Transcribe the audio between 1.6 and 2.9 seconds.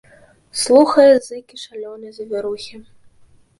шалёнай завірухі.